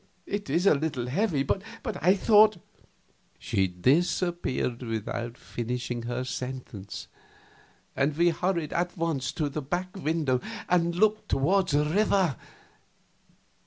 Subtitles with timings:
[0.25, 2.57] It is a little heavy, but I thought"
[3.47, 7.07] She disappeared without finishing her sentence,
[7.95, 12.35] and we hurried at once to the back window and looked toward the river.